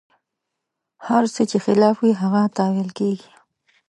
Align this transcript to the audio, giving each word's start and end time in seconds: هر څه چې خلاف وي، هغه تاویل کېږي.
هر 1.07 1.23
څه 1.33 1.41
چې 1.49 1.57
خلاف 1.65 1.95
وي، 1.99 2.11
هغه 2.21 2.41
تاویل 2.57 2.89
کېږي. 2.97 3.29